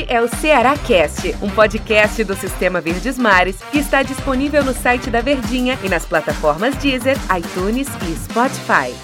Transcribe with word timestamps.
Este 0.00 0.12
é 0.14 0.22
o 0.22 0.28
Ceará 0.28 0.78
Cast, 0.78 1.34
um 1.42 1.50
podcast 1.50 2.24
do 2.24 2.34
Sistema 2.34 2.80
Verdes 2.80 3.18
Mares 3.18 3.60
que 3.70 3.78
está 3.78 4.02
disponível 4.02 4.64
no 4.64 4.72
site 4.72 5.10
da 5.10 5.20
Verdinha 5.20 5.78
e 5.84 5.90
nas 5.90 6.06
plataformas 6.06 6.74
Deezer, 6.76 7.16
iTunes 7.36 7.86
e 8.08 8.16
Spotify. 8.16 8.94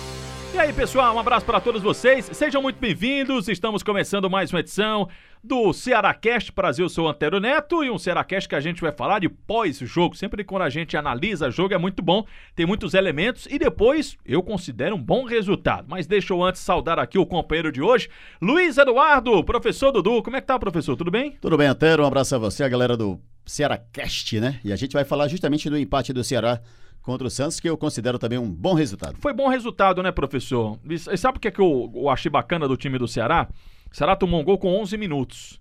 E 0.55 0.59
aí, 0.59 0.73
pessoal, 0.73 1.15
um 1.15 1.19
abraço 1.19 1.45
para 1.45 1.61
todos 1.61 1.83
vocês. 1.83 2.31
Sejam 2.33 2.63
muito 2.63 2.79
bem-vindos. 2.79 3.47
Estamos 3.47 3.83
começando 3.83 4.31
mais 4.31 4.51
uma 4.51 4.61
edição 4.61 5.07
do 5.47 5.73
Cearacast 5.73 6.53
Brasil. 6.53 6.85
Eu 6.85 6.89
sou 6.89 7.07
o 7.07 7.09
Antero 7.09 7.39
Neto 7.39 7.85
e 7.85 7.91
um 7.91 7.99
Cearacast 7.99 8.49
que 8.49 8.55
a 8.57 8.61
gente 8.61 8.81
vai 8.81 8.91
falar 8.91 9.21
de 9.21 9.29
pós-jogo. 9.29 10.17
Sempre 10.17 10.43
quando 10.43 10.63
a 10.63 10.69
gente 10.69 10.97
analisa 10.97 11.51
jogo 11.51 11.73
é 11.73 11.79
muito 11.79 12.03
bom, 12.03 12.27
tem 12.55 12.67
muitos 12.67 12.95
elementos 12.95 13.47
e 13.49 13.59
depois 13.59 14.19
eu 14.27 14.43
considero 14.43 14.97
um 14.97 15.03
bom 15.03 15.25
resultado. 15.25 15.87
Mas 15.89 16.07
deixa 16.07 16.35
eu 16.35 16.43
antes 16.43 16.61
saudar 16.61 16.99
aqui 16.99 17.17
o 17.17 17.25
companheiro 17.25 17.71
de 17.71 17.81
hoje, 17.81 18.09
Luiz 18.43 18.77
Eduardo, 18.77 19.45
professor 19.45 19.93
Dudu. 19.93 20.23
Como 20.23 20.37
é 20.37 20.41
que 20.41 20.47
tá, 20.49 20.59
professor? 20.59 20.97
Tudo 20.97 21.11
bem? 21.11 21.39
Tudo 21.41 21.57
bem, 21.57 21.69
Antero. 21.69 22.03
Um 22.03 22.07
abraço 22.07 22.35
a 22.35 22.39
você, 22.39 22.65
a 22.65 22.69
galera 22.69 22.97
do 22.97 23.21
Cearacast, 23.45 24.41
né? 24.41 24.59
E 24.65 24.73
a 24.73 24.77
gente 24.77 24.95
vai 24.95 25.05
falar 25.05 25.29
justamente 25.29 25.71
do 25.71 25.79
empate 25.79 26.13
do 26.13 26.25
Ceará 26.25 26.61
contra 27.03 27.25
o 27.25 27.31
Santos, 27.31 27.61
que 27.61 27.71
eu 27.71 27.77
considero 27.77 28.19
também 28.19 28.37
um 28.37 28.51
bom 28.51 28.75
resultado. 28.75 29.17
Foi 29.21 29.33
bom 29.33 29.47
resultado, 29.49 30.03
né, 30.03 30.11
professor? 30.11 30.77
E 30.85 31.17
sabe 31.17 31.39
o 31.39 31.41
que, 31.41 31.47
é 31.47 31.51
que 31.53 31.61
eu, 31.61 31.93
eu 31.95 32.09
achei 32.09 32.29
bacana 32.29 32.67
do 32.67 32.77
time 32.77 32.99
do 32.99 33.07
Ceará? 33.07 33.49
O 33.91 33.97
Ceará 33.97 34.17
tomou 34.17 34.41
um 34.41 34.45
gol 34.45 34.59
com 34.59 34.81
11 34.81 34.97
minutos. 34.97 35.61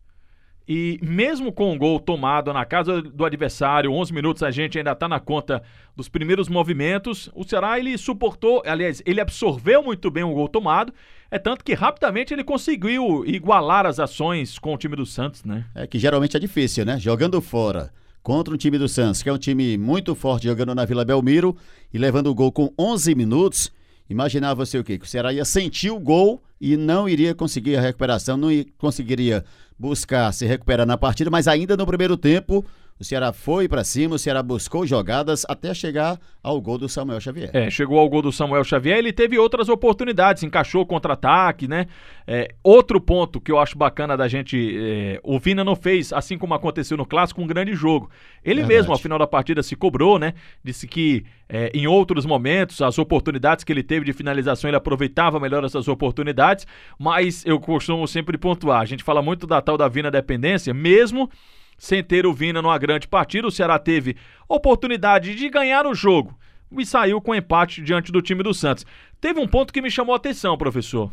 E 0.68 1.00
mesmo 1.02 1.52
com 1.52 1.76
o 1.76 1.78
gol 1.78 2.00
tomado 2.00 2.52
na 2.52 2.66
casa 2.66 3.00
do 3.00 3.24
adversário, 3.24 3.92
11 3.92 4.12
minutos 4.12 4.42
a 4.42 4.50
gente 4.50 4.78
ainda 4.78 4.94
está 4.94 5.08
na 5.08 5.20
conta 5.20 5.62
dos 5.96 6.10
primeiros 6.10 6.50
movimentos. 6.50 7.30
O 7.36 7.44
Ceará 7.44 7.78
ele 7.78 7.96
suportou, 7.98 8.64
aliás, 8.66 9.02
ele 9.06 9.22
absorveu 9.22 9.84
muito 9.84 10.10
bem 10.10 10.24
o 10.24 10.34
gol 10.34 10.48
tomado. 10.48 10.92
É 11.30 11.38
tanto 11.38 11.64
que 11.64 11.74
rapidamente 11.74 12.34
ele 12.34 12.44
conseguiu 12.44 13.24
igualar 13.28 13.86
as 13.86 14.00
ações 14.00 14.58
com 14.58 14.74
o 14.74 14.78
time 14.78 14.96
do 14.96 15.06
Santos, 15.06 15.44
né? 15.44 15.66
É 15.76 15.86
que 15.86 16.00
geralmente 16.00 16.36
é 16.36 16.40
difícil, 16.40 16.84
né? 16.84 16.98
Jogando 17.00 17.40
fora 17.42 17.92
contra 18.24 18.52
um 18.52 18.58
time 18.58 18.80
do 18.80 18.90
Santos, 18.90 19.22
que 19.22 19.30
é 19.30 19.34
um 19.34 19.38
time 19.38 19.78
muito 19.78 20.16
forte 20.16 20.48
jogando 20.48 20.74
na 20.74 20.84
Vila 20.84 21.06
Belmiro 21.06 21.56
e 21.94 21.98
levando 22.00 22.28
o 22.28 22.34
gol 22.34 22.52
com 22.52 22.74
11 22.80 23.14
minutos. 23.14 23.72
Imaginava 24.10 24.66
você 24.66 24.78
o 24.78 24.84
quê? 24.84 24.98
Que 24.98 25.06
o 25.06 25.08
Ceará 25.08 25.34
ia 25.34 25.46
sentir 25.46 25.90
o 25.90 26.00
gol 26.00 26.44
e 26.60 26.78
não 26.78 27.10
iria 27.10 27.34
conseguir 27.34 27.76
a 27.76 27.82
recuperação, 27.82 28.38
não 28.38 28.50
conseguiria 28.78 29.44
buscar 29.78 30.32
se 30.32 30.46
recuperar 30.46 30.86
na 30.86 30.98
partida, 30.98 31.30
mas 31.30 31.48
ainda 31.48 31.76
no 31.76 31.86
primeiro 31.86 32.16
tempo 32.16 32.66
o 32.98 33.04
Ceará 33.04 33.34
foi 33.34 33.68
para 33.68 33.84
cima, 33.84 34.16
o 34.16 34.20
Ceará 34.20 34.42
buscou 34.42 34.88
jogadas 34.88 35.46
até 35.50 35.74
chegar 35.74 36.18
ao 36.42 36.62
gol 36.62 36.78
do 36.78 36.88
Samuel 36.88 37.20
Xavier. 37.20 37.50
É, 37.52 37.70
chegou 37.70 38.00
ao 38.00 38.08
gol 38.08 38.22
do 38.22 38.32
Samuel 38.32 38.64
Xavier, 38.64 38.98
ele 38.98 39.12
teve 39.12 39.38
outras 39.38 39.68
oportunidades, 39.68 40.44
encaixou 40.44 40.86
contra-ataque, 40.86 41.68
né? 41.68 41.88
É, 42.26 42.56
outro 42.64 43.02
ponto 43.02 43.42
que 43.42 43.52
eu 43.52 43.60
acho 43.60 43.78
bacana 43.78 44.16
da 44.16 44.30
gente, 44.30 44.78
é, 44.80 45.20
o 45.24 45.38
Vina 45.38 45.62
não 45.62 45.76
fez, 45.76 46.14
assim 46.14 46.38
como 46.38 46.54
aconteceu 46.54 46.96
no 46.96 47.06
Clássico, 47.06 47.42
um 47.42 47.48
grande 47.48 47.74
jogo. 47.74 48.10
Ele 48.42 48.62
Verdade. 48.62 48.74
mesmo, 48.76 48.94
ao 48.94 48.98
final 48.98 49.20
da 49.20 49.28
partida, 49.28 49.62
se 49.62 49.76
cobrou, 49.76 50.18
né? 50.18 50.34
Disse 50.64 50.88
que 50.88 51.26
é, 51.50 51.70
em 51.74 51.88
outros 51.88 52.26
momentos, 52.26 52.82
as 52.82 52.98
oportunidades 52.98 53.66
que 53.66 53.74
ele 53.74 53.84
teve 53.84 54.06
de 54.06 54.14
finalização, 54.14 54.70
ele 54.70 54.78
aproveitava 54.78 55.38
melhor 55.38 55.66
essas 55.66 55.90
oportunidades, 55.90 56.66
mas 56.98 57.46
eu 57.46 57.60
costumo 57.60 58.08
sempre 58.08 58.38
pontuar, 58.38 58.80
a 58.80 58.86
gente 58.86 59.04
fala 59.04 59.22
muito 59.22 59.46
da 59.46 59.62
tal 59.62 59.78
da 59.78 59.90
Vina 59.90 60.10
dependência, 60.10 60.74
mesmo 60.74 61.30
sem 61.78 62.04
ter 62.04 62.26
o 62.26 62.34
Vina 62.34 62.62
numa 62.62 62.78
grande 62.78 63.08
partida, 63.08 63.48
o 63.48 63.52
Ceará 63.52 63.78
teve 63.78 64.16
oportunidade 64.48 65.36
de 65.36 65.50
ganhar 65.50 65.86
o 65.86 65.94
jogo 65.94 66.38
e 66.72 66.86
saiu 66.86 67.22
com 67.22 67.36
empate 67.36 67.82
diante 67.82 68.12
do 68.12 68.22
time 68.22 68.44
do 68.44 68.54
Santos. 68.54 68.86
Teve 69.20 69.40
um 69.40 69.48
ponto 69.48 69.74
que 69.74 69.82
me 69.82 69.92
chamou 69.92 70.14
a 70.14 70.18
atenção, 70.18 70.58
professor, 70.58 71.12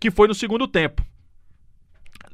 que 0.00 0.10
foi 0.10 0.28
no 0.28 0.34
segundo 0.34 0.66
tempo. 0.66 1.04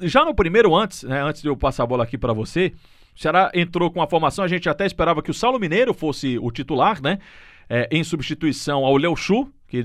Já 0.01 0.25
no 0.25 0.35
primeiro, 0.35 0.75
antes, 0.75 1.03
né, 1.05 1.23
antes 1.23 1.43
de 1.43 1.49
eu 1.49 1.57
passar 1.57 1.85
a 1.85 1.87
bola 1.87 2.05
aqui 2.05 2.19
para 2.19 2.33
você, 2.33 2.73
o 3.15 3.19
Ceará 3.19 3.51
entrou 3.55 3.91
com 3.91 4.03
a 4.03 4.07
formação, 4.07 4.45
a 4.45 4.49
gente 4.49 4.69
até 4.69 4.85
esperava 4.85 5.23
que 5.23 5.31
o 5.31 5.35
Saulo 5.35 5.59
Mineiro 5.59 5.95
fosse 5.95 6.39
o 6.39 6.51
titular, 6.51 7.01
né? 7.03 7.19
É, 7.69 7.89
em 7.91 8.05
substituição 8.05 8.85
ao 8.85 8.97
Léo 8.97 9.17
Chu, 9.17 9.51
que 9.67 9.85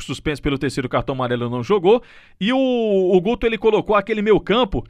suspenso 0.00 0.42
pelo 0.42 0.58
terceiro 0.58 0.88
cartão 0.88 1.14
amarelo 1.14 1.48
não 1.48 1.62
jogou. 1.62 2.02
E 2.40 2.52
o, 2.52 2.58
o 2.58 3.20
Guto 3.20 3.46
ele 3.46 3.56
colocou 3.56 3.94
aquele 3.94 4.20
meio 4.20 4.40
campo 4.40 4.84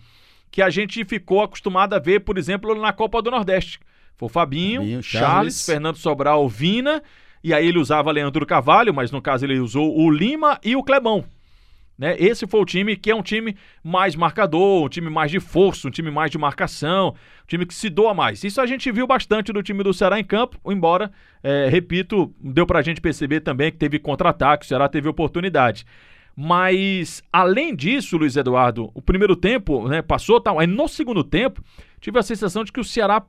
que 0.50 0.60
a 0.60 0.70
gente 0.70 1.04
ficou 1.04 1.42
acostumado 1.42 1.94
a 1.94 1.98
ver, 1.98 2.20
por 2.20 2.36
exemplo, 2.36 2.74
na 2.74 2.92
Copa 2.92 3.22
do 3.22 3.30
Nordeste. 3.30 3.78
Foi 4.16 4.26
o 4.26 4.30
Fabinho, 4.30 4.80
Fabinho 4.80 5.02
Charles, 5.02 5.24
Charles, 5.24 5.66
Fernando 5.66 5.96
Sobral, 5.96 6.48
Vina, 6.48 7.02
e 7.42 7.54
aí 7.54 7.66
ele 7.66 7.78
usava 7.78 8.10
Leandro 8.10 8.44
Carvalho, 8.44 8.92
mas 8.92 9.10
no 9.10 9.22
caso 9.22 9.46
ele 9.46 9.58
usou 9.58 9.96
o 9.98 10.10
Lima 10.10 10.58
e 10.62 10.76
o 10.76 10.82
Clebão. 10.82 11.24
Né? 12.00 12.16
Esse 12.18 12.46
foi 12.46 12.60
o 12.60 12.64
time 12.64 12.96
que 12.96 13.10
é 13.10 13.14
um 13.14 13.22
time 13.22 13.54
mais 13.84 14.16
marcador, 14.16 14.84
um 14.84 14.88
time 14.88 15.10
mais 15.10 15.30
de 15.30 15.38
força, 15.38 15.86
um 15.86 15.90
time 15.90 16.10
mais 16.10 16.30
de 16.30 16.38
marcação, 16.38 17.10
um 17.10 17.46
time 17.46 17.66
que 17.66 17.74
se 17.74 17.90
doa 17.90 18.14
mais. 18.14 18.42
Isso 18.42 18.58
a 18.58 18.66
gente 18.66 18.90
viu 18.90 19.06
bastante 19.06 19.52
do 19.52 19.62
time 19.62 19.82
do 19.82 19.92
Ceará 19.92 20.18
em 20.18 20.24
campo, 20.24 20.58
embora, 20.66 21.12
é, 21.42 21.68
repito, 21.68 22.34
deu 22.40 22.66
pra 22.66 22.80
gente 22.80 23.02
perceber 23.02 23.40
também 23.40 23.70
que 23.70 23.76
teve 23.76 23.98
contra-ataque, 23.98 24.64
o 24.64 24.68
Ceará 24.68 24.88
teve 24.88 25.10
oportunidade. 25.10 25.84
Mas, 26.42 27.22
além 27.30 27.76
disso, 27.76 28.16
Luiz 28.16 28.34
Eduardo, 28.34 28.90
o 28.94 29.02
primeiro 29.02 29.36
tempo 29.36 29.86
né, 29.86 30.00
passou 30.00 30.40
tal. 30.40 30.58
Aí 30.58 30.66
no 30.66 30.88
segundo 30.88 31.22
tempo, 31.22 31.62
tive 32.00 32.18
a 32.18 32.22
sensação 32.22 32.64
de 32.64 32.72
que 32.72 32.80
o 32.80 32.84
Ceará, 32.84 33.22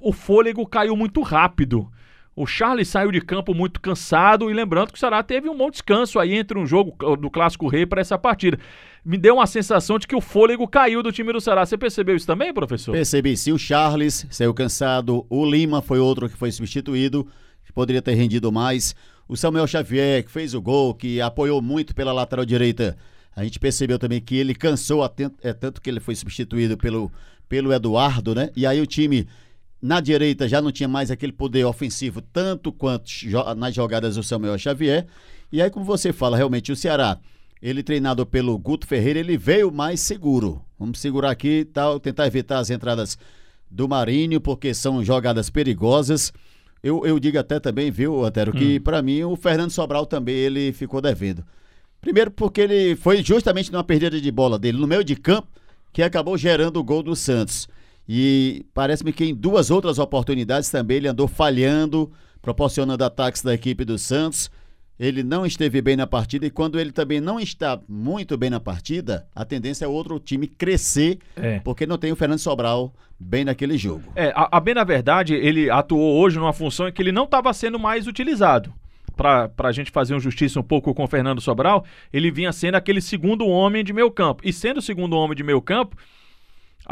o 0.00 0.12
fôlego 0.12 0.64
caiu 0.64 0.94
muito 0.94 1.22
rápido. 1.22 1.90
O 2.36 2.46
Charles 2.46 2.86
saiu 2.86 3.10
de 3.10 3.20
campo 3.20 3.52
muito 3.52 3.80
cansado 3.80 4.48
e 4.48 4.54
lembrando 4.54 4.92
que 4.92 4.96
o 4.96 5.00
Ceará 5.00 5.24
teve 5.24 5.48
um 5.48 5.58
bom 5.58 5.72
descanso 5.72 6.20
aí 6.20 6.34
entre 6.34 6.56
um 6.56 6.64
jogo 6.64 7.16
do 7.16 7.28
Clássico 7.28 7.66
Rei 7.66 7.84
para 7.84 8.00
essa 8.00 8.16
partida. 8.16 8.56
Me 9.04 9.18
deu 9.18 9.34
uma 9.34 9.46
sensação 9.48 9.98
de 9.98 10.06
que 10.06 10.14
o 10.14 10.20
fôlego 10.20 10.68
caiu 10.68 11.02
do 11.02 11.10
time 11.10 11.32
do 11.32 11.40
Ceará. 11.40 11.66
Você 11.66 11.76
percebeu 11.76 12.14
isso 12.14 12.28
também, 12.28 12.54
professor? 12.54 12.92
Percebi 12.92 13.36
sim. 13.36 13.50
O 13.50 13.58
Charles 13.58 14.24
saiu 14.30 14.54
cansado. 14.54 15.26
O 15.28 15.44
Lima 15.44 15.82
foi 15.82 15.98
outro 15.98 16.28
que 16.28 16.36
foi 16.36 16.52
substituído. 16.52 17.26
Poderia 17.74 18.02
ter 18.02 18.14
rendido 18.14 18.52
mais. 18.52 18.94
O 19.28 19.36
Samuel 19.36 19.66
Xavier, 19.66 20.24
que 20.24 20.30
fez 20.30 20.54
o 20.54 20.60
gol, 20.60 20.94
que 20.94 21.20
apoiou 21.20 21.62
muito 21.62 21.94
pela 21.94 22.12
lateral 22.12 22.44
direita, 22.44 22.96
a 23.34 23.44
gente 23.44 23.58
percebeu 23.58 23.98
também 23.98 24.20
que 24.20 24.36
ele 24.36 24.54
cansou, 24.54 25.02
é 25.42 25.52
tanto 25.52 25.80
que 25.80 25.88
ele 25.88 26.00
foi 26.00 26.14
substituído 26.14 26.76
pelo, 26.76 27.10
pelo 27.48 27.72
Eduardo, 27.72 28.34
né? 28.34 28.50
E 28.54 28.66
aí 28.66 28.80
o 28.80 28.86
time 28.86 29.26
na 29.80 30.00
direita 30.00 30.46
já 30.48 30.60
não 30.62 30.70
tinha 30.70 30.88
mais 30.88 31.10
aquele 31.10 31.32
poder 31.32 31.64
ofensivo 31.64 32.20
tanto 32.20 32.72
quanto 32.72 33.10
nas 33.56 33.74
jogadas 33.74 34.16
do 34.16 34.22
Samuel 34.22 34.58
Xavier. 34.58 35.06
E 35.50 35.60
aí, 35.60 35.70
como 35.70 35.84
você 35.84 36.12
fala, 36.12 36.36
realmente 36.36 36.70
o 36.70 36.76
Ceará, 36.76 37.18
ele 37.60 37.82
treinado 37.82 38.24
pelo 38.24 38.56
Guto 38.58 38.86
Ferreira, 38.86 39.18
ele 39.18 39.36
veio 39.36 39.72
mais 39.72 40.00
seguro. 40.00 40.64
Vamos 40.78 40.98
segurar 40.98 41.30
aqui, 41.30 41.64
tal, 41.64 41.98
tentar 41.98 42.26
evitar 42.26 42.58
as 42.58 42.70
entradas 42.70 43.18
do 43.70 43.88
Marinho, 43.88 44.40
porque 44.40 44.72
são 44.74 45.04
jogadas 45.04 45.50
perigosas. 45.50 46.32
Eu, 46.82 47.06
eu 47.06 47.18
digo 47.18 47.38
até 47.38 47.60
também, 47.60 47.90
viu, 47.90 48.24
Antero, 48.24 48.52
que 48.52 48.78
hum. 48.78 48.82
para 48.82 49.00
mim 49.00 49.22
o 49.22 49.36
Fernando 49.36 49.70
Sobral 49.70 50.04
também 50.04 50.34
ele 50.34 50.72
ficou 50.72 51.00
devendo. 51.00 51.44
Primeiro 52.00 52.30
porque 52.30 52.60
ele 52.60 52.96
foi 52.96 53.22
justamente 53.22 53.70
numa 53.70 53.84
perdida 53.84 54.20
de 54.20 54.30
bola 54.30 54.58
dele 54.58 54.78
no 54.78 54.88
meio 54.88 55.04
de 55.04 55.14
campo 55.14 55.48
que 55.92 56.02
acabou 56.02 56.36
gerando 56.36 56.78
o 56.78 56.84
gol 56.84 57.02
do 57.02 57.14
Santos. 57.14 57.68
E 58.08 58.66
parece-me 58.74 59.12
que 59.12 59.24
em 59.24 59.34
duas 59.34 59.70
outras 59.70 59.98
oportunidades 59.98 60.68
também 60.68 60.96
ele 60.96 61.08
andou 61.08 61.28
falhando, 61.28 62.10
proporcionando 62.40 63.04
ataques 63.04 63.42
da 63.42 63.54
equipe 63.54 63.84
do 63.84 63.96
Santos 63.96 64.50
ele 64.98 65.22
não 65.22 65.44
esteve 65.44 65.80
bem 65.80 65.96
na 65.96 66.06
partida 66.06 66.46
e 66.46 66.50
quando 66.50 66.78
ele 66.78 66.92
também 66.92 67.20
não 67.20 67.40
está 67.40 67.80
muito 67.88 68.36
bem 68.36 68.50
na 68.50 68.60
partida, 68.60 69.26
a 69.34 69.44
tendência 69.44 69.84
é 69.84 69.88
outro 69.88 70.18
time 70.20 70.46
crescer, 70.46 71.18
é. 71.36 71.58
porque 71.60 71.86
não 71.86 71.98
tem 71.98 72.12
o 72.12 72.16
Fernando 72.16 72.38
Sobral 72.38 72.94
bem 73.18 73.44
naquele 73.44 73.76
jogo. 73.78 74.02
É, 74.14 74.32
a, 74.34 74.56
a 74.56 74.60
bem 74.60 74.74
na 74.74 74.84
verdade, 74.84 75.34
ele 75.34 75.70
atuou 75.70 76.20
hoje 76.20 76.38
numa 76.38 76.52
função 76.52 76.88
em 76.88 76.92
que 76.92 77.00
ele 77.00 77.12
não 77.12 77.24
estava 77.24 77.52
sendo 77.52 77.78
mais 77.78 78.06
utilizado. 78.06 78.72
Para 79.16 79.50
a 79.58 79.72
gente 79.72 79.90
fazer 79.90 80.14
um 80.14 80.20
justiça 80.20 80.58
um 80.58 80.62
pouco 80.62 80.94
com 80.94 81.04
o 81.04 81.08
Fernando 81.08 81.40
Sobral, 81.40 81.84
ele 82.12 82.30
vinha 82.30 82.50
sendo 82.50 82.76
aquele 82.76 83.00
segundo 83.00 83.46
homem 83.46 83.84
de 83.84 83.92
meio 83.92 84.10
campo. 84.10 84.42
E 84.44 84.52
sendo 84.52 84.78
o 84.78 84.82
segundo 84.82 85.16
homem 85.16 85.36
de 85.36 85.44
meio 85.44 85.60
campo, 85.60 85.96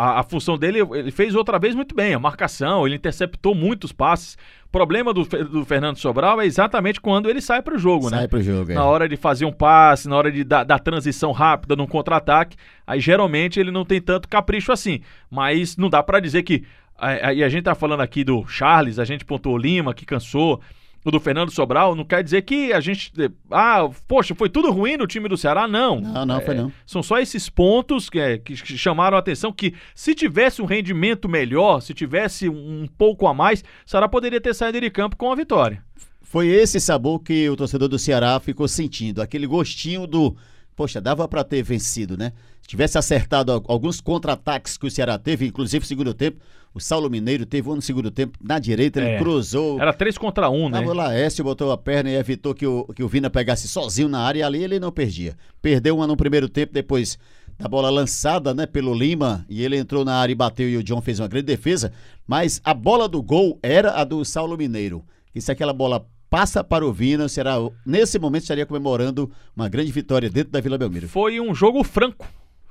a, 0.00 0.20
a, 0.20 0.22
função 0.22 0.56
dele, 0.56 0.80
ele 0.94 1.10
fez 1.10 1.34
outra 1.34 1.58
vez 1.58 1.74
muito 1.74 1.94
bem, 1.94 2.14
a 2.14 2.18
marcação, 2.18 2.86
ele 2.86 2.96
interceptou 2.96 3.54
muitos 3.54 3.92
passes. 3.92 4.38
O 4.64 4.70
problema 4.70 5.12
do, 5.12 5.24
do 5.24 5.62
Fernando 5.66 5.98
Sobral 5.98 6.40
é 6.40 6.46
exatamente 6.46 6.98
quando 6.98 7.28
ele 7.28 7.42
sai 7.42 7.60
para 7.60 7.74
o 7.74 7.78
jogo, 7.78 8.04
sai 8.04 8.12
né? 8.12 8.18
Sai 8.18 8.28
para 8.28 8.38
o 8.38 8.42
jogo, 8.42 8.72
é. 8.72 8.74
Na 8.74 8.84
hora 8.84 9.06
de 9.06 9.16
fazer 9.18 9.44
um 9.44 9.52
passe, 9.52 10.08
na 10.08 10.16
hora 10.16 10.32
de 10.32 10.42
dar, 10.42 10.64
dar 10.64 10.78
transição 10.78 11.32
rápida 11.32 11.76
num 11.76 11.86
contra-ataque, 11.86 12.56
aí 12.86 12.98
geralmente 12.98 13.60
ele 13.60 13.70
não 13.70 13.84
tem 13.84 14.00
tanto 14.00 14.26
capricho 14.26 14.72
assim. 14.72 15.00
Mas 15.30 15.76
não 15.76 15.90
dá 15.90 16.02
para 16.02 16.18
dizer 16.18 16.44
que. 16.44 16.64
Aí 16.96 17.42
a, 17.42 17.46
a 17.46 17.48
gente 17.50 17.64
tá 17.64 17.74
falando 17.74 18.00
aqui 18.00 18.24
do 18.24 18.46
Charles, 18.46 18.98
a 18.98 19.04
gente 19.04 19.24
pontuou 19.24 19.58
Lima, 19.58 19.92
que 19.92 20.06
cansou 20.06 20.62
do 21.04 21.20
Fernando 21.20 21.50
Sobral, 21.50 21.94
não 21.94 22.04
quer 22.04 22.22
dizer 22.22 22.42
que 22.42 22.72
a 22.72 22.80
gente. 22.80 23.12
Ah, 23.50 23.88
poxa, 24.06 24.34
foi 24.34 24.50
tudo 24.50 24.70
ruim 24.70 24.96
no 24.96 25.06
time 25.06 25.28
do 25.28 25.36
Ceará? 25.36 25.66
Não. 25.66 26.00
Não, 26.00 26.26
não, 26.26 26.36
é, 26.36 26.40
foi 26.40 26.54
não. 26.54 26.70
São 26.84 27.02
só 27.02 27.18
esses 27.18 27.48
pontos 27.48 28.10
que, 28.10 28.18
é, 28.18 28.36
que 28.36 28.54
chamaram 28.56 29.16
a 29.16 29.20
atenção 29.20 29.52
que 29.52 29.74
se 29.94 30.14
tivesse 30.14 30.60
um 30.60 30.66
rendimento 30.66 31.28
melhor, 31.28 31.80
se 31.80 31.94
tivesse 31.94 32.48
um 32.48 32.86
pouco 32.98 33.26
a 33.26 33.32
mais, 33.32 33.60
o 33.60 33.64
Ceará 33.90 34.08
poderia 34.08 34.40
ter 34.40 34.54
saído 34.54 34.80
de 34.80 34.90
campo 34.90 35.16
com 35.16 35.32
a 35.32 35.36
vitória. 35.36 35.82
Foi 36.20 36.48
esse 36.48 36.78
sabor 36.78 37.20
que 37.20 37.48
o 37.48 37.56
torcedor 37.56 37.88
do 37.88 37.98
Ceará 37.98 38.38
ficou 38.38 38.68
sentindo, 38.68 39.22
aquele 39.22 39.46
gostinho 39.46 40.06
do 40.06 40.36
poxa, 40.80 40.98
dava 40.98 41.28
para 41.28 41.44
ter 41.44 41.62
vencido, 41.62 42.16
né? 42.16 42.32
Se 42.62 42.68
tivesse 42.68 42.96
acertado 42.96 43.52
alguns 43.68 44.00
contra-ataques 44.00 44.78
que 44.78 44.86
o 44.86 44.90
Ceará 44.90 45.18
teve, 45.18 45.46
inclusive 45.46 45.82
no 45.82 45.86
segundo 45.86 46.14
tempo, 46.14 46.40
o 46.72 46.80
Saulo 46.80 47.10
Mineiro 47.10 47.44
teve 47.44 47.68
um 47.68 47.74
no 47.74 47.82
segundo 47.82 48.10
tempo 48.10 48.38
na 48.42 48.58
direita, 48.58 48.98
ele 48.98 49.10
é. 49.10 49.18
cruzou. 49.18 49.78
Era 49.78 49.92
três 49.92 50.16
contra 50.16 50.48
um, 50.48 50.70
né? 50.70 50.80
Tava 50.80 50.94
lá, 50.94 51.12
Écio 51.12 51.44
botou 51.44 51.70
a 51.70 51.76
perna 51.76 52.08
e 52.08 52.14
evitou 52.14 52.54
que 52.54 52.66
o, 52.66 52.86
que 52.96 53.02
o 53.02 53.08
Vina 53.08 53.28
pegasse 53.28 53.68
sozinho 53.68 54.08
na 54.08 54.20
área 54.20 54.40
e 54.40 54.42
ali 54.42 54.64
ele 54.64 54.80
não 54.80 54.90
perdia. 54.90 55.36
Perdeu 55.60 55.96
uma 55.98 56.06
no 56.06 56.16
primeiro 56.16 56.48
tempo, 56.48 56.72
depois 56.72 57.18
da 57.58 57.68
bola 57.68 57.90
lançada, 57.90 58.54
né, 58.54 58.64
pelo 58.64 58.94
Lima, 58.94 59.44
e 59.50 59.62
ele 59.62 59.76
entrou 59.76 60.02
na 60.02 60.14
área 60.14 60.32
e 60.32 60.34
bateu 60.34 60.66
e 60.66 60.78
o 60.78 60.82
John 60.82 61.02
fez 61.02 61.20
uma 61.20 61.28
grande 61.28 61.44
defesa, 61.44 61.92
mas 62.26 62.58
a 62.64 62.72
bola 62.72 63.06
do 63.06 63.22
gol 63.22 63.58
era 63.62 64.00
a 64.00 64.02
do 64.02 64.24
Saulo 64.24 64.56
Mineiro. 64.56 65.04
E 65.34 65.42
se 65.42 65.52
aquela 65.52 65.74
bola 65.74 66.06
passa 66.30 66.62
para 66.62 66.86
o 66.86 66.92
Vina, 66.92 67.28
será 67.28 67.56
nesse 67.84 68.18
momento 68.18 68.42
estaria 68.42 68.64
comemorando 68.64 69.30
uma 69.54 69.68
grande 69.68 69.90
vitória 69.90 70.30
dentro 70.30 70.52
da 70.52 70.60
Vila 70.60 70.78
Belmiro. 70.78 71.08
Foi 71.08 71.40
um 71.40 71.52
jogo 71.52 71.82
franco. 71.82 72.26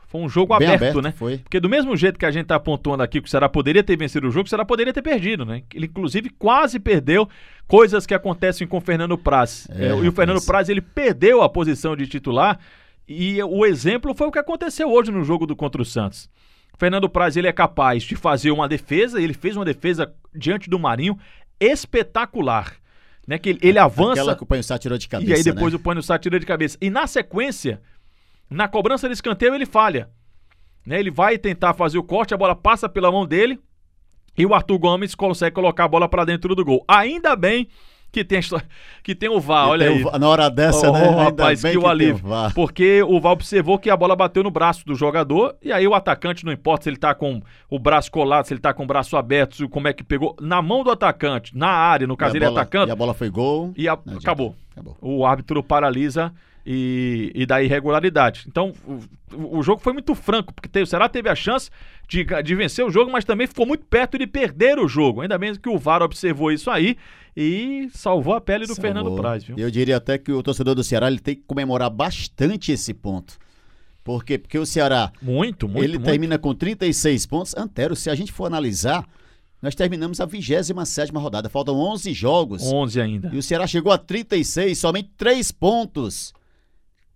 Foi 0.08 0.22
um 0.22 0.30
jogo 0.30 0.54
aberto, 0.54 0.74
aberto, 0.74 1.02
né? 1.04 1.12
Foi. 1.12 1.38
Porque 1.38 1.60
do 1.60 1.70
mesmo 1.70 1.96
jeito 1.96 2.18
que 2.18 2.26
a 2.26 2.32
gente 2.32 2.44
está 2.44 2.56
apontando 2.56 3.04
aqui 3.04 3.22
que 3.22 3.28
o 3.28 3.30
Ceará 3.30 3.48
poderia 3.48 3.84
ter 3.84 3.96
vencido 3.96 4.28
o 4.28 4.32
jogo, 4.32 4.48
o 4.48 4.50
Ceará 4.50 4.66
poderia 4.66 4.92
ter 4.92 5.04
perdido, 5.04 5.46
né? 5.46 5.62
Ele 5.72 5.86
inclusive 5.86 6.32
quase 6.32 6.80
perdeu 6.80 7.30
coisas 7.68 8.08
que 8.08 8.14
acontecem 8.16 8.66
com 8.66 8.78
o 8.78 8.82
Fernando 8.82 9.16
Praz. 9.20 9.68
É, 9.70 9.90
é, 9.90 9.90
e 9.90 10.08
o 10.08 10.12
Fernando 10.12 10.44
Praz 10.44 10.68
ele 10.68 10.82
perdeu 10.82 11.44
a 11.44 11.50
posição 11.50 11.96
de 11.96 12.08
titular 12.08 12.58
e 13.08 13.42
o 13.44 13.64
exemplo 13.68 14.16
foi 14.16 14.28
o 14.28 14.32
que 14.32 14.40
aconteceu 14.40 14.90
hoje 14.92 15.12
no 15.12 15.24
jogo 15.24 15.46
do 15.46 15.56
contra 15.56 15.80
o 15.80 15.86
Santos. 15.86 16.28
Fernando 16.80 17.08
Praz 17.08 17.38
ele 17.38 17.48
é 17.48 17.54
capaz 17.54 18.02
de 18.02 18.16
fazer 18.16 18.50
uma 18.50 18.68
defesa, 18.68 19.22
ele 19.22 19.34
fez 19.34 19.56
uma 19.56 19.66
defesa 19.66 20.12
diante 20.34 20.72
do 20.72 20.80
Marinho 20.80 21.20
espetacular. 21.60 22.79
Né, 23.30 23.38
que 23.38 23.50
ele, 23.50 23.60
ele 23.62 23.78
avança. 23.78 24.14
Aquela 24.14 24.36
que 24.36 24.42
o 24.42 24.46
Panho 24.48 24.64
Sá 24.64 24.76
tirou 24.80 24.98
de 24.98 25.08
cabeça. 25.08 25.32
E 25.32 25.36
aí 25.36 25.44
depois 25.44 25.72
né? 25.72 25.78
o 25.78 25.80
Panho 25.80 26.02
Sá 26.02 26.18
tirou 26.18 26.40
de 26.40 26.48
cabeça. 26.48 26.76
E 26.82 26.90
na 26.90 27.06
sequência, 27.06 27.80
na 28.50 28.68
cobrança 28.68 29.08
de 29.08 29.14
escanteio, 29.14 29.54
ele 29.54 29.68
falha. 29.68 30.10
Né, 30.84 31.00
ele 31.00 31.12
vai 31.12 31.38
tentar 31.38 31.76
fazer 31.76 32.00
o 32.00 32.04
corte, 32.04 32.34
a 32.34 32.38
bola 32.38 32.56
passa 32.56 32.90
pela 32.90 33.12
mão 33.12 33.28
dele. 33.28 33.60
E 34.36 34.48
o 34.48 34.56
Arthur 34.56 34.80
Gomes 34.80 35.14
consegue 35.14 35.54
colocar 35.54 35.84
a 35.84 35.88
bola 35.88 36.10
para 36.10 36.26
dentro 36.26 36.56
do 36.56 36.66
gol. 36.66 36.84
Ainda 36.88 37.36
bem 37.36 37.68
que 38.12 38.24
tem, 38.24 38.40
que 39.04 39.14
tem 39.14 39.30
o 39.30 39.40
VAR, 39.40 39.70
olha 39.70 39.90
aí. 39.90 40.04
O, 40.04 40.18
na 40.18 40.28
hora 40.28 40.50
dessa, 40.50 40.90
oh, 40.90 40.94
né? 40.94 41.10
rapaz, 41.10 41.62
que, 41.62 41.72
que 41.72 41.78
o 41.78 41.88
alívio. 41.88 42.24
O 42.26 42.54
porque 42.54 43.04
o 43.04 43.20
VAR 43.20 43.34
observou 43.34 43.78
que 43.78 43.90
a 43.90 43.98
bola 43.98 44.16
bateu 44.16 44.44
no 44.44 44.52
braço 44.52 44.86
do 44.86 44.96
jogador 44.96 45.56
e 45.62 45.72
aí 45.72 45.88
o 45.88 45.94
atacante, 45.94 46.46
não 46.46 46.52
importa 46.52 46.84
se 46.84 46.90
ele 46.90 46.98
tá 46.98 47.14
com 47.14 47.42
o 47.70 47.78
braço 47.78 48.12
colado, 48.12 48.46
se 48.46 48.54
ele 48.54 48.62
tá 48.62 48.74
com 48.74 48.84
o 48.84 48.88
braço 48.88 49.16
aberto, 49.16 49.68
como 49.70 49.88
é 49.88 49.94
que 49.94 50.04
pegou, 50.04 50.36
na 50.42 50.62
mão 50.62 50.84
do 50.84 50.92
atacante, 50.92 51.56
na 51.56 51.70
área, 51.70 52.08
no 52.08 52.18
caso 52.18 52.36
ele 52.36 52.46
bola, 52.46 52.62
atacando. 52.62 52.90
E 52.90 52.92
a 52.92 52.96
bola 52.96 53.14
foi 53.14 53.30
gol. 53.30 53.74
E 53.78 53.88
a, 53.88 53.94
acabou. 53.94 54.56
acabou. 54.72 54.98
O 55.02 55.26
árbitro 55.26 55.62
paralisa 55.62 56.34
e, 56.72 57.32
e 57.34 57.46
da 57.48 57.64
irregularidade. 57.64 58.46
Então, 58.48 58.74
o, 58.86 59.58
o, 59.58 59.64
jogo 59.64 59.82
foi 59.82 59.92
muito 59.92 60.14
franco, 60.14 60.54
porque 60.54 60.70
teve, 60.70 60.84
o 60.84 60.88
Ceará 60.88 61.10
teve 61.10 61.28
a 61.28 61.34
chance 61.34 61.72
de, 62.08 62.24
de 62.44 62.56
vencer 62.56 62.86
o 62.86 62.92
jogo, 62.92 63.12
mas 63.12 63.26
também 63.26 63.48
ficou 63.48 63.66
muito 63.66 63.88
perto 63.88 64.20
de 64.20 64.28
perder 64.28 64.78
o 64.78 64.88
jogo. 64.88 65.22
Ainda 65.22 65.36
bem 65.36 65.56
que 65.56 65.68
o 65.68 65.80
VAR 65.80 66.04
observou 66.04 66.52
isso 66.52 66.70
aí 66.70 66.96
e 67.36 67.90
salvou 67.92 68.36
a 68.36 68.42
pele 68.42 68.68
do 68.68 68.76
Salvou. 68.76 68.84
Fernando 68.84 69.16
Praz, 69.16 69.44
viu? 69.44 69.58
Eu 69.58 69.72
diria 69.72 69.98
até 69.98 70.20
que 70.20 70.32
o 70.32 70.44
torcedor 70.44 70.76
do 70.76 70.84
Ceará 70.84 71.08
ele 71.08 71.18
tem 71.18 71.34
que 71.34 71.42
comemorar 71.48 71.90
bastante 71.90 72.72
esse 72.72 72.94
ponto. 72.94 73.40
Por 74.04 74.24
quê? 74.24 74.38
Porque 74.38 74.60
o 74.60 74.66
Ceará. 74.66 75.12
Muito, 75.20 75.68
muito. 75.68 75.84
Ele 75.84 75.98
muito. 75.98 76.06
termina 76.06 76.38
com 76.38 76.54
36 76.54 77.26
pontos. 77.26 77.58
Antero, 77.58 77.96
se 77.96 78.12
a 78.12 78.16
gente 78.16 78.32
for 78.32 78.46
analisar, 78.46 79.08
nós 79.60 79.74
terminamos 79.74 80.22
a 80.22 80.26
27 80.28 81.12
rodada. 81.14 81.50
Faltam 81.50 81.76
11 81.78 82.14
jogos. 82.14 82.62
11 82.62 83.02
ainda. 83.02 83.32
E 83.34 83.40
o 83.40 83.44
Ceará 83.44 83.66
chegou 83.66 83.92
a 83.92 83.98
36, 83.98 84.78
somente 84.78 85.10
3 85.18 85.52
pontos. 85.52 86.32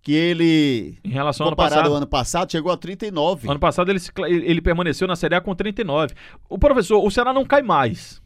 Que 0.04 0.12
ele. 0.12 1.00
Em 1.02 1.10
relação 1.10 1.46
ao 1.46 1.50
ano 1.50 1.56
passado. 1.56 1.88
ao 1.88 1.96
ano 1.96 2.06
passado, 2.06 2.52
chegou 2.52 2.72
a 2.72 2.78
39. 2.78 3.50
Ano 3.50 3.60
passado 3.60 3.90
ele, 3.90 4.00
ele 4.28 4.62
permaneceu 4.62 5.08
na 5.08 5.16
Série 5.16 5.34
A 5.34 5.42
com 5.42 5.56
39. 5.56 6.14
O 6.50 6.60
professor, 6.60 7.02
o 7.02 7.10
Ceará 7.10 7.34
não 7.34 7.46
cai 7.46 7.62
mais. 7.62 8.22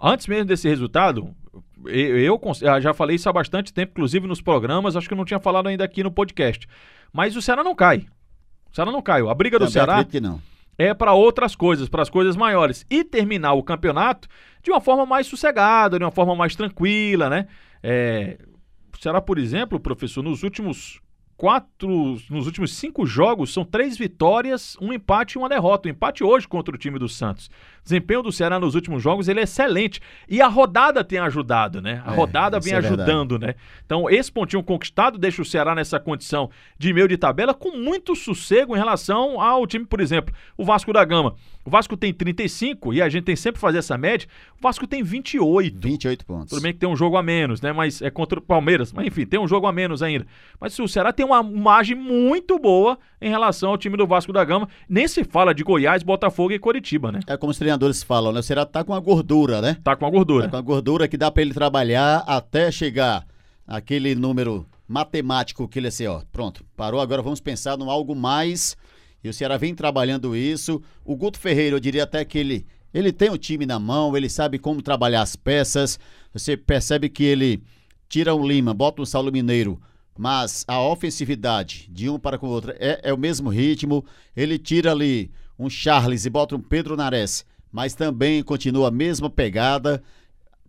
Antes 0.00 0.28
mesmo 0.28 0.44
desse 0.44 0.68
resultado, 0.68 1.34
eu, 1.86 2.18
eu, 2.18 2.40
já 2.80 2.94
falei 2.94 3.16
isso 3.16 3.28
há 3.28 3.32
bastante 3.32 3.72
tempo, 3.72 3.90
inclusive 3.92 4.26
nos 4.28 4.40
programas, 4.40 4.94
acho 4.94 5.08
que 5.08 5.14
eu 5.14 5.18
não 5.18 5.24
tinha 5.24 5.40
falado 5.40 5.68
ainda 5.68 5.82
aqui 5.82 6.02
no 6.04 6.12
podcast. 6.12 6.68
Mas 7.12 7.34
o 7.34 7.42
Ceará 7.42 7.64
não 7.64 7.74
cai. 7.74 8.06
O 8.70 8.74
Ceará 8.74 8.92
não 8.92 9.02
caiu. 9.02 9.28
A 9.28 9.34
briga 9.34 9.58
do 9.58 9.66
Também 9.66 9.72
Ceará 9.72 10.04
que 10.04 10.20
não. 10.20 10.40
é 10.78 10.94
para 10.94 11.12
outras 11.12 11.56
coisas, 11.56 11.88
para 11.88 12.02
as 12.02 12.10
coisas 12.10 12.36
maiores. 12.36 12.86
E 12.88 13.02
terminar 13.02 13.54
o 13.54 13.64
campeonato 13.64 14.28
de 14.62 14.70
uma 14.70 14.80
forma 14.80 15.04
mais 15.04 15.26
sossegada, 15.26 15.98
de 15.98 16.04
uma 16.04 16.12
forma 16.12 16.36
mais 16.36 16.54
tranquila, 16.54 17.28
né? 17.28 17.48
É, 17.82 18.38
o 18.94 19.02
Ceará, 19.02 19.20
por 19.20 19.38
exemplo, 19.38 19.80
professor, 19.80 20.22
nos 20.22 20.42
últimos 20.42 21.00
quatro, 21.36 22.18
nos 22.30 22.46
últimos 22.46 22.74
cinco 22.74 23.04
jogos, 23.06 23.52
são 23.52 23.64
três 23.64 23.96
vitórias, 23.96 24.76
um 24.80 24.92
empate 24.92 25.36
e 25.36 25.38
uma 25.38 25.48
derrota. 25.48 25.88
O 25.88 25.90
empate 25.90 26.24
hoje 26.24 26.48
contra 26.48 26.74
o 26.74 26.78
time 26.78 26.98
do 26.98 27.08
Santos. 27.08 27.46
O 27.46 27.84
desempenho 27.84 28.22
do 28.22 28.32
Ceará 28.32 28.58
nos 28.58 28.74
últimos 28.74 29.02
jogos 29.02 29.28
ele 29.28 29.40
é 29.40 29.42
excelente. 29.42 30.00
E 30.28 30.40
a 30.40 30.48
rodada 30.48 31.04
tem 31.04 31.18
ajudado, 31.18 31.82
né? 31.82 32.02
A 32.06 32.12
é, 32.12 32.16
rodada 32.16 32.58
vem 32.58 32.72
é 32.72 32.76
ajudando, 32.76 33.38
né? 33.38 33.54
Então, 33.84 34.08
esse 34.08 34.32
pontinho 34.32 34.62
conquistado 34.62 35.18
deixa 35.18 35.42
o 35.42 35.44
Ceará 35.44 35.74
nessa 35.74 36.00
condição 36.00 36.50
de 36.78 36.92
meio 36.92 37.06
de 37.06 37.16
tabela 37.16 37.52
com 37.52 37.76
muito 37.76 38.16
sossego 38.16 38.74
em 38.74 38.78
relação 38.78 39.40
ao 39.40 39.66
time, 39.66 39.84
por 39.84 40.00
exemplo, 40.00 40.34
o 40.56 40.64
Vasco 40.64 40.92
da 40.92 41.04
Gama. 41.04 41.36
O 41.66 41.70
Vasco 41.70 41.96
tem 41.96 42.14
35 42.14 42.94
e 42.94 43.02
a 43.02 43.08
gente 43.08 43.24
tem 43.24 43.34
sempre 43.34 43.54
que 43.54 43.60
fazer 43.60 43.78
essa 43.78 43.98
média. 43.98 44.28
O 44.56 44.62
Vasco 44.62 44.86
tem 44.86 45.02
28. 45.02 45.76
28 45.80 46.24
pontos. 46.24 46.50
Tudo 46.50 46.62
bem 46.62 46.72
que 46.72 46.78
tem 46.78 46.88
um 46.88 46.94
jogo 46.94 47.16
a 47.16 47.22
menos, 47.24 47.60
né? 47.60 47.72
Mas 47.72 48.00
é 48.00 48.08
contra 48.08 48.38
o 48.38 48.42
Palmeiras. 48.42 48.92
Mas 48.92 49.06
enfim, 49.06 49.26
tem 49.26 49.38
um 49.38 49.48
jogo 49.48 49.66
a 49.66 49.72
menos 49.72 50.00
ainda. 50.00 50.24
Mas 50.60 50.78
o 50.78 50.86
Ceará 50.86 51.12
tem 51.12 51.25
uma 51.26 51.42
margem 51.42 51.94
muito 51.94 52.58
boa 52.58 52.98
em 53.20 53.28
relação 53.28 53.70
ao 53.70 53.78
time 53.78 53.96
do 53.96 54.06
Vasco 54.06 54.32
da 54.32 54.44
Gama. 54.44 54.68
Nem 54.88 55.06
se 55.06 55.24
fala 55.24 55.54
de 55.54 55.62
Goiás, 55.62 56.02
Botafogo 56.02 56.52
e 56.52 56.58
Coritiba, 56.58 57.12
né? 57.12 57.20
É 57.26 57.36
como 57.36 57.50
os 57.50 57.58
treinadores 57.58 58.02
falam, 58.02 58.32
né? 58.32 58.40
O 58.40 58.42
Ceará 58.42 58.64
tá 58.64 58.82
com 58.82 58.94
a 58.94 59.00
gordura, 59.00 59.60
né? 59.60 59.76
Tá 59.84 59.94
com 59.94 60.06
a 60.06 60.10
gordura. 60.10 60.44
Tá 60.44 60.50
com 60.50 60.56
a 60.56 60.62
gordura 60.62 61.08
que 61.08 61.16
dá 61.16 61.30
para 61.30 61.42
ele 61.42 61.52
trabalhar 61.52 62.24
até 62.26 62.70
chegar 62.70 63.26
aquele 63.66 64.14
número 64.14 64.66
matemático 64.88 65.68
que 65.68 65.78
ele 65.78 65.88
assim, 65.88 66.06
ó, 66.06 66.22
pronto, 66.30 66.64
parou, 66.76 67.00
agora 67.00 67.20
vamos 67.20 67.40
pensar 67.40 67.78
em 67.78 67.90
algo 67.90 68.14
mais 68.14 68.76
e 69.26 69.28
o 69.28 69.32
Ceará 69.32 69.56
vem 69.56 69.74
trabalhando 69.74 70.36
isso. 70.36 70.80
O 71.04 71.16
Guto 71.16 71.38
Ferreira, 71.38 71.74
eu 71.74 71.80
diria 71.80 72.04
até 72.04 72.24
que 72.24 72.38
ele, 72.38 72.64
ele 72.94 73.12
tem 73.12 73.28
o 73.28 73.36
time 73.36 73.66
na 73.66 73.76
mão, 73.76 74.16
ele 74.16 74.28
sabe 74.28 74.56
como 74.56 74.80
trabalhar 74.80 75.22
as 75.22 75.34
peças. 75.34 75.98
Você 76.32 76.56
percebe 76.56 77.08
que 77.08 77.24
ele 77.24 77.60
tira 78.08 78.32
o 78.32 78.46
Lima, 78.46 78.72
bota 78.72 79.02
o 79.02 79.06
Saulo 79.06 79.32
Mineiro, 79.32 79.80
mas 80.16 80.64
a 80.66 80.80
ofensividade 80.80 81.88
de 81.90 82.08
um 82.08 82.18
para 82.18 82.38
com 82.38 82.46
o 82.46 82.50
outro 82.50 82.72
é, 82.78 83.00
é 83.02 83.12
o 83.12 83.18
mesmo 83.18 83.48
ritmo. 83.48 84.04
Ele 84.36 84.58
tira 84.58 84.92
ali 84.92 85.30
um 85.58 85.68
Charles 85.68 86.24
e 86.24 86.30
bota 86.30 86.56
um 86.56 86.60
Pedro 86.60 86.96
Nares, 86.96 87.44
mas 87.70 87.94
também 87.94 88.42
continua 88.42 88.88
a 88.88 88.90
mesma 88.90 89.28
pegada. 89.28 90.02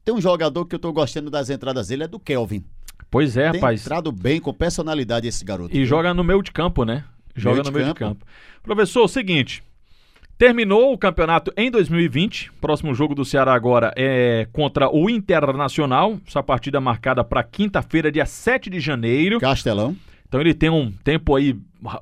Tem 0.03 0.13
um 0.13 0.21
jogador 0.21 0.65
que 0.65 0.75
eu 0.75 0.79
tô 0.79 0.91
gostando 0.93 1.29
das 1.29 1.49
entradas 1.49 1.87
dele, 1.89 2.03
é 2.03 2.07
do 2.07 2.19
Kelvin. 2.19 2.63
Pois 3.09 3.37
é, 3.37 3.51
Tem 3.51 3.61
rapaz. 3.61 3.81
entrado 3.81 4.11
bem, 4.11 4.39
com 4.39 4.53
personalidade 4.53 5.27
esse 5.27 5.43
garoto. 5.43 5.75
E 5.75 5.85
joga 5.85 6.13
no 6.13 6.23
meio 6.23 6.41
de 6.41 6.51
campo, 6.51 6.83
né? 6.83 7.03
Joga 7.35 7.61
meio 7.61 7.65
no 7.65 7.71
meio 7.71 7.85
campo. 7.87 7.93
de 7.93 7.99
campo. 7.99 8.25
Professor, 8.63 9.03
o 9.03 9.07
seguinte. 9.07 9.63
Terminou 10.37 10.93
o 10.93 10.97
campeonato 10.97 11.51
em 11.57 11.71
2020. 11.71 12.51
Próximo 12.61 12.93
jogo 12.93 13.15
do 13.15 13.25
Ceará 13.25 13.55
agora 13.55 13.91
é 13.97 14.47
contra 14.53 14.87
o 14.87 15.09
Internacional. 15.09 16.19
Essa 16.27 16.43
partida 16.43 16.79
marcada 16.79 17.23
para 17.23 17.41
quinta-feira, 17.41 18.11
dia 18.11 18.25
7 18.25 18.69
de 18.69 18.79
janeiro. 18.79 19.39
Castelão. 19.39 19.95
Então 20.27 20.39
ele 20.39 20.53
tem 20.53 20.69
um 20.69 20.91
tempo 21.03 21.35
aí 21.35 21.57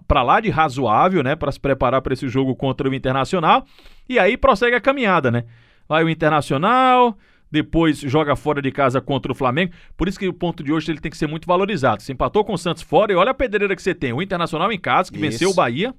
para 0.05 0.21
lá 0.21 0.41
de 0.41 0.49
razoável, 0.49 1.23
né, 1.23 1.35
para 1.35 1.51
se 1.51 1.59
preparar 1.59 2.01
para 2.01 2.13
esse 2.13 2.27
jogo 2.27 2.53
contra 2.55 2.89
o 2.89 2.93
Internacional. 2.93 3.65
E 4.09 4.19
aí 4.19 4.35
prossegue 4.35 4.75
a 4.75 4.81
caminhada, 4.81 5.31
né? 5.31 5.45
Vai 5.87 6.03
o 6.03 6.09
Internacional, 6.09 7.17
depois 7.49 7.99
joga 7.99 8.35
fora 8.35 8.61
de 8.61 8.69
casa 8.69 8.99
contra 8.99 9.31
o 9.31 9.35
Flamengo. 9.35 9.71
Por 9.95 10.09
isso 10.09 10.19
que 10.19 10.27
o 10.27 10.33
ponto 10.33 10.61
de 10.61 10.73
hoje 10.73 10.91
ele 10.91 10.99
tem 10.99 11.11
que 11.11 11.17
ser 11.17 11.27
muito 11.27 11.47
valorizado. 11.47 12.01
Você 12.01 12.11
empatou 12.11 12.43
com 12.43 12.51
o 12.53 12.57
Santos 12.57 12.83
fora 12.83 13.13
e 13.13 13.15
olha 13.15 13.31
a 13.31 13.33
pedreira 13.33 13.75
que 13.77 13.81
você 13.81 13.95
tem. 13.95 14.11
O 14.11 14.21
Internacional 14.21 14.71
em 14.73 14.79
casa, 14.79 15.09
que 15.09 15.17
isso. 15.17 15.29
venceu 15.29 15.51
o 15.51 15.53
Bahia, 15.53 15.93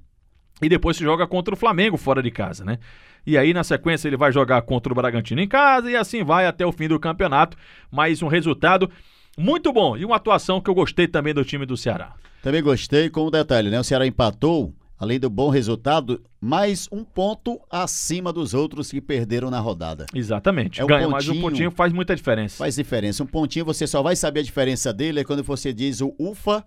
e 0.63 0.69
depois 0.69 0.97
se 0.97 1.05
joga 1.05 1.27
contra 1.27 1.55
o 1.55 1.57
Flamengo 1.57 1.97
fora 1.97 2.23
de 2.23 2.31
casa, 2.31 2.65
né? 2.65 2.79
E 3.27 3.37
aí, 3.37 3.53
na 3.53 3.65
sequência, 3.65 4.09
ele 4.09 4.17
vai 4.17 4.31
jogar 4.31 4.63
contra 4.63 4.93
o 4.93 4.97
Bragantino 4.97 5.41
em 5.41 5.49
casa 5.49 5.91
e 5.91 5.97
assim 5.97 6.23
vai 6.23 6.47
até 6.47 6.65
o 6.65 6.71
fim 6.71 6.87
do 6.87 7.01
campeonato. 7.01 7.57
Mais 7.91 8.23
um 8.23 8.29
resultado 8.29 8.89
muito 9.37 9.73
bom 9.73 9.97
e 9.97 10.05
uma 10.05 10.17
atuação 10.17 10.61
que 10.61 10.71
eu 10.71 10.75
gostei 10.75 11.09
também 11.09 11.35
do 11.35 11.45
time 11.45 11.67
do 11.67 11.77
Ceará. 11.77 12.15
Também 12.41 12.63
gostei, 12.63 13.11
com 13.11 13.27
um 13.27 13.31
detalhe, 13.31 13.69
né? 13.69 13.81
O 13.81 13.85
Ceará 13.85 14.07
empatou 14.07 14.73
além 14.99 15.21
do 15.21 15.29
bom 15.29 15.51
resultado, 15.51 16.23
mais 16.41 16.89
um 16.91 17.05
ponto 17.05 17.61
acima 17.71 18.33
dos 18.33 18.55
outros 18.55 18.91
que 18.91 19.01
perderam 19.01 19.51
na 19.51 19.61
rodada. 19.61 20.07
Exatamente. 20.15 20.81
É 20.81 20.85
um 20.85 20.87
Ganha 20.87 21.09
mais 21.09 21.29
um 21.29 21.41
pontinho 21.41 21.71
faz 21.71 21.93
muita 21.93 22.17
diferença. 22.17 22.57
Faz 22.57 22.77
diferença. 22.77 23.23
Um 23.23 23.27
pontinho 23.27 23.65
você 23.65 23.87
só 23.87 24.03
vai 24.03 24.17
saber 24.17 24.41
a 24.41 24.45
diferença 24.45 24.93
dele 24.93 25.21
é 25.21 25.25
quando 25.25 25.43
você 25.43 25.73
diz 25.73 26.01
o 26.01 26.15
ufa, 26.19 26.65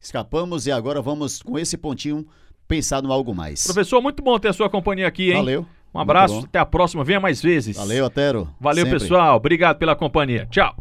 escapamos 0.00 0.66
e 0.66 0.72
agora 0.72 1.00
vamos 1.00 1.40
com 1.42 1.58
esse 1.58 1.76
pontinho 1.76 2.26
pensar 2.68 3.02
no 3.02 3.10
algo 3.10 3.34
mais. 3.34 3.64
Professor, 3.64 4.00
muito 4.00 4.22
bom 4.22 4.38
ter 4.38 4.48
a 4.48 4.52
sua 4.52 4.68
companhia 4.68 5.08
aqui, 5.08 5.30
hein? 5.30 5.38
Valeu. 5.38 5.66
Um 5.94 5.98
abraço, 5.98 6.40
até 6.40 6.58
a 6.58 6.66
próxima, 6.66 7.02
venha 7.02 7.18
mais 7.18 7.42
vezes. 7.42 7.76
Valeu, 7.76 8.04
Otero. 8.04 8.48
Valeu, 8.60 8.84
Sempre. 8.84 9.00
pessoal. 9.00 9.36
Obrigado 9.36 9.78
pela 9.78 9.96
companhia. 9.96 10.46
Tchau. 10.50 10.76